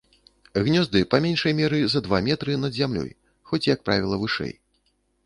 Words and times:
Гнёзды, 0.67 1.01
па 1.11 1.19
меншай 1.25 1.53
меры 1.59 1.81
за 1.95 2.01
два 2.07 2.21
метры 2.29 2.55
над 2.63 2.79
зямлёй, 2.79 3.11
хоць, 3.53 3.63
як 3.75 3.85
правіла, 3.91 4.15
вышэй. 4.23 4.53